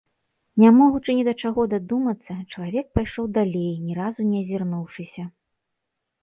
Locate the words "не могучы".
0.61-1.11